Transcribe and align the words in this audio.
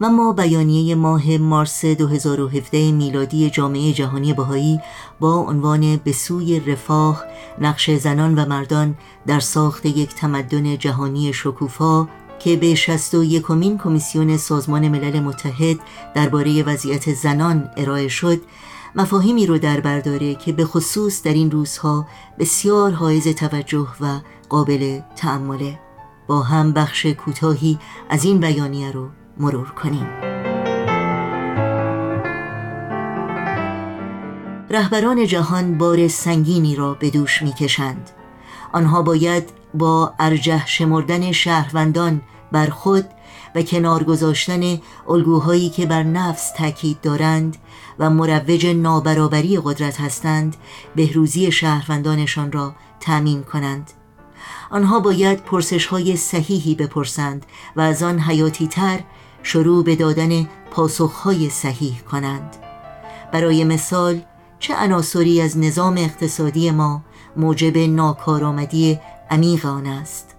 و 0.00 0.08
ما 0.08 0.32
بیانیه 0.32 0.94
ماه 0.94 1.36
مارس 1.36 1.84
2017 1.84 2.92
میلادی 2.92 3.50
جامعه 3.50 3.92
جهانی 3.92 4.32
بهایی 4.32 4.80
با 5.20 5.34
عنوان 5.34 5.96
به 5.96 6.12
سوی 6.12 6.60
رفاه 6.60 7.24
نقش 7.60 7.90
زنان 7.90 8.34
و 8.34 8.46
مردان 8.46 8.96
در 9.26 9.40
ساخت 9.40 9.86
یک 9.86 10.14
تمدن 10.14 10.78
جهانی 10.78 11.32
شکوفا 11.32 12.08
که 12.38 12.56
به 12.56 12.74
61 12.74 13.42
کمین 13.42 13.78
کمیسیون 13.78 14.36
سازمان 14.36 14.88
ملل 14.88 15.20
متحد 15.20 15.76
درباره 16.14 16.62
وضعیت 16.62 17.14
زنان 17.14 17.70
ارائه 17.76 18.08
شد 18.08 18.40
مفاهیمی 18.96 19.46
رو 19.46 19.58
در 19.58 19.80
برداره 19.80 20.34
که 20.34 20.52
به 20.52 20.64
خصوص 20.64 21.22
در 21.22 21.32
این 21.32 21.50
روزها 21.50 22.06
بسیار 22.38 22.90
حائز 22.90 23.28
توجه 23.28 23.88
و 24.00 24.20
قابل 24.48 25.00
تعمله 25.16 25.78
با 26.26 26.42
هم 26.42 26.72
بخش 26.72 27.06
کوتاهی 27.06 27.78
از 28.10 28.24
این 28.24 28.40
بیانیه 28.40 28.92
رو 28.92 29.08
مرور 29.38 29.70
کنیم. 29.70 30.06
رهبران 34.70 35.26
جهان 35.26 35.78
بار 35.78 36.08
سنگینی 36.08 36.76
را 36.76 36.94
به 36.94 37.10
دوش 37.10 37.42
می‌کشند. 37.42 38.10
آنها 38.72 39.02
باید 39.02 39.50
با 39.74 40.14
ارجه 40.18 40.66
شمردن 40.66 41.32
شهروندان 41.32 42.20
بر 42.52 42.66
خود 42.66 43.04
و 43.54 43.62
کنار 43.62 44.04
گذاشتن 44.04 44.78
الگوهایی 45.08 45.68
که 45.68 45.86
بر 45.86 46.02
نفس 46.02 46.52
تاکید 46.52 47.00
دارند 47.00 47.56
و 47.98 48.10
مروج 48.10 48.66
نابرابری 48.66 49.60
قدرت 49.64 50.00
هستند 50.00 50.56
بهروزی 50.96 51.52
شهروندانشان 51.52 52.52
را 52.52 52.74
تأمین 53.00 53.42
کنند. 53.42 53.90
آنها 54.70 55.00
باید 55.00 55.44
پرسش 55.44 55.86
های 55.86 56.16
صحیحی 56.16 56.74
بپرسند 56.74 57.46
و 57.76 57.80
از 57.80 58.02
آن 58.02 58.20
حیاتی 58.20 58.66
تر 58.66 59.00
شروع 59.46 59.84
به 59.84 59.96
دادن 59.96 60.48
پاسخهای 60.70 61.50
صحیح 61.50 62.00
کنند 62.00 62.56
برای 63.32 63.64
مثال 63.64 64.20
چه 64.58 64.74
عناصری 64.74 65.40
از 65.40 65.58
نظام 65.58 65.96
اقتصادی 65.96 66.70
ما 66.70 67.02
موجب 67.36 67.78
ناکارآمدی 67.78 68.98
عمیق 69.30 69.66
آن 69.66 69.86
است 69.86 70.34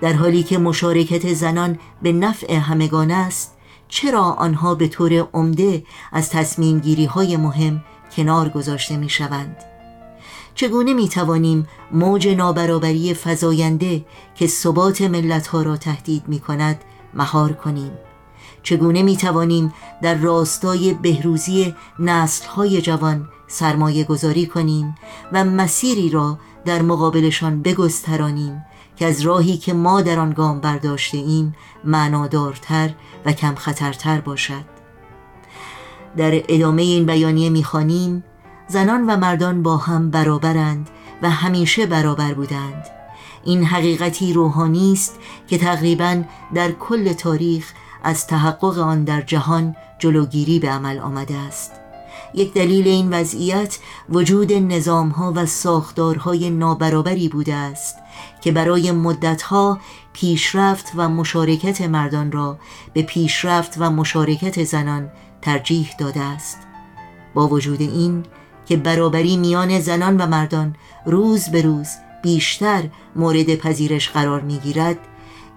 در 0.00 0.12
حالی 0.12 0.42
که 0.42 0.58
مشارکت 0.58 1.32
زنان 1.32 1.78
به 2.02 2.12
نفع 2.12 2.54
همگان 2.54 3.10
است 3.10 3.56
چرا 3.88 4.22
آنها 4.22 4.74
به 4.74 4.88
طور 4.88 5.28
عمده 5.32 5.82
از 6.12 6.30
تصمیم 6.30 6.78
گیری 6.78 7.04
های 7.04 7.36
مهم 7.36 7.84
کنار 8.16 8.48
گذاشته 8.48 8.96
می 8.96 9.08
شوند؟ 9.08 9.56
چگونه 10.54 10.92
می 10.94 11.08
توانیم 11.08 11.68
موج 11.92 12.28
نابرابری 12.28 13.14
فزاینده 13.14 14.04
که 14.34 14.46
ثبات 14.46 15.02
ملت 15.02 15.46
ها 15.46 15.62
را 15.62 15.76
تهدید 15.76 16.22
می 16.28 16.40
کند 16.40 16.84
مهار 17.14 17.52
کنیم؟ 17.52 17.92
چگونه 18.62 19.02
می 19.02 19.16
توانیم 19.16 19.72
در 20.02 20.14
راستای 20.14 20.94
بهروزی 20.94 21.74
نسل 21.98 22.46
های 22.46 22.82
جوان 22.82 23.28
سرمایه 23.48 24.04
گذاری 24.04 24.46
کنیم 24.46 24.94
و 25.32 25.44
مسیری 25.44 26.10
را 26.10 26.38
در 26.64 26.82
مقابلشان 26.82 27.62
بگسترانیم 27.62 28.64
که 28.96 29.06
از 29.06 29.20
راهی 29.20 29.56
که 29.56 29.72
ما 29.72 30.02
در 30.02 30.18
آن 30.18 30.30
گام 30.30 30.60
برداشته 30.60 31.18
ایم 31.18 31.54
معنادارتر 31.84 32.90
و 33.24 33.32
کم 33.32 33.54
خطرتر 33.54 34.20
باشد. 34.20 34.64
در 36.16 36.42
ادامه 36.48 36.82
این 36.82 37.06
بیانیه 37.06 37.50
می‌خوانیم 37.50 38.24
زنان 38.68 39.10
و 39.10 39.16
مردان 39.16 39.62
با 39.62 39.76
هم 39.76 40.10
برابرند 40.10 40.90
و 41.22 41.30
همیشه 41.30 41.86
برابر 41.86 42.34
بودند. 42.34 42.86
این 43.44 43.64
حقیقتی 43.64 44.32
روحانی 44.32 44.92
است 44.92 45.18
که 45.48 45.58
تقریبا 45.58 46.22
در 46.54 46.72
کل 46.72 47.12
تاریخ 47.12 47.72
از 48.02 48.26
تحقق 48.26 48.78
آن 48.78 49.04
در 49.04 49.20
جهان 49.20 49.76
جلوگیری 49.98 50.58
به 50.58 50.70
عمل 50.70 50.98
آمده 50.98 51.36
است. 51.36 51.72
یک 52.34 52.54
دلیل 52.54 52.88
این 52.88 53.10
وضعیت 53.12 53.78
وجود 54.08 54.52
نظامها 54.52 55.32
و 55.36 55.46
ساختارهای 55.46 56.50
نابرابری 56.50 57.28
بوده 57.28 57.54
است 57.54 57.96
که 58.40 58.52
برای 58.52 58.92
مدتها 58.92 59.78
پیشرفت 60.12 60.92
و 60.96 61.08
مشارکت 61.08 61.80
مردان 61.80 62.32
را 62.32 62.58
به 62.92 63.02
پیشرفت 63.02 63.74
و 63.78 63.90
مشارکت 63.90 64.64
زنان 64.64 65.10
ترجیح 65.42 65.90
داده 65.98 66.20
است. 66.20 66.58
با 67.34 67.48
وجود 67.48 67.80
این 67.80 68.24
که 68.66 68.76
برابری 68.76 69.36
میان 69.36 69.80
زنان 69.80 70.16
و 70.16 70.26
مردان 70.26 70.76
روز 71.06 71.48
به 71.48 71.62
روز 71.62 71.88
بیشتر 72.22 72.84
مورد 73.16 73.54
پذیرش 73.54 74.10
قرار 74.10 74.40
می‌گیرد 74.40 74.98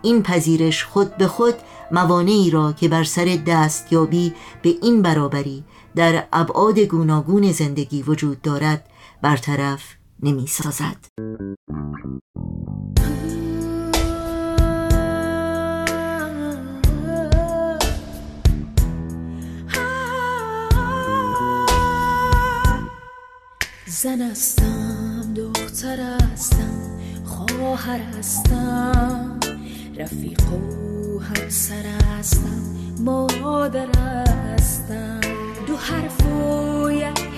این 0.02 0.24
پذیرش 0.24 0.84
خود 0.84 1.18
به 1.18 1.28
خود 1.28 1.56
موانعی 1.92 2.50
را 2.50 2.74
که 2.74 2.88
بر 2.88 3.04
سر 3.04 3.40
دستیابی 3.48 4.34
به 4.62 4.76
این 4.82 5.02
برابری 5.02 5.64
در 5.96 6.24
ابعاد 6.34 6.80
گوناگون 6.80 7.52
زندگی 7.52 8.04
وجود 8.04 8.42
دارد 8.42 8.90
برطرف 9.22 9.84
نمی 10.24 10.48
سازد. 10.48 10.98
زن 23.86 24.22
هستم 24.22 25.34
دختر 25.36 26.00
هستم 26.00 27.00
خواهر 27.26 28.00
هستم 28.00 29.41
رفیق 30.02 30.54
و 30.54 31.20
همسر 31.20 31.84
هستم 32.20 32.62
مادر 33.00 33.88
هستم 33.98 35.20
دو 35.68 35.76
حرف 35.76 36.26
و 36.26 36.90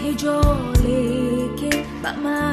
هجاله 0.05 1.55
که 1.55 1.69
به 2.03 2.11
معنا 2.11 2.52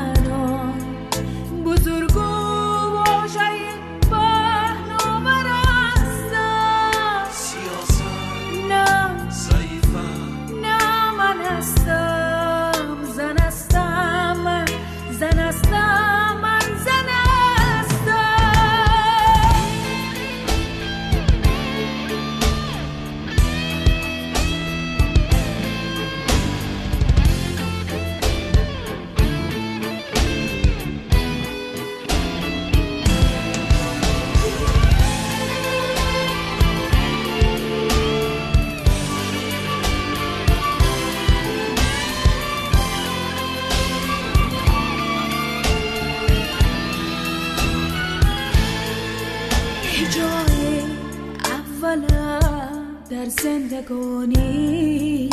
زندگانی 53.42 55.30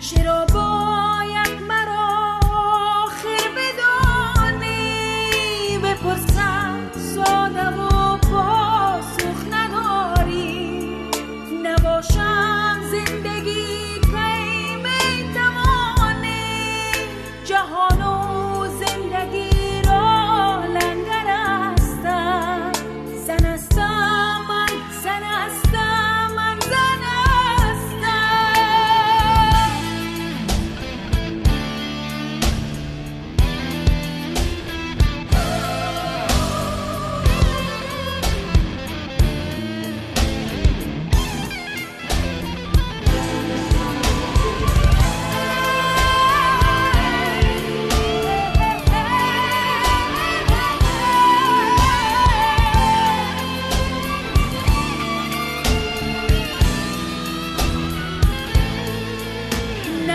چرا 0.00 0.46
باید 0.54 1.49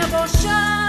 Emotion. 0.06 0.85